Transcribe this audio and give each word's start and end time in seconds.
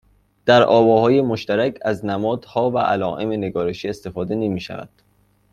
در 0.45 0.63
آواهای 0.63 1.21
مشترک 1.21 1.77
از 1.81 2.05
نمادها 2.05 2.71
و 2.71 2.77
علائم 2.77 3.29
نگارشی 3.31 3.89
استفاده 3.89 4.35
نمیشود 4.35 4.89